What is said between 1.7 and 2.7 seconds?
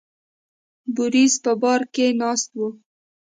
کې ناست و.